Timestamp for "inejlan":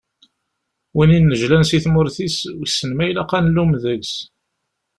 1.17-1.63